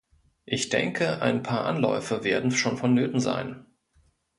[0.45, 3.67] Ich denke, ein paar Anläufe werden schon vonnöten sein.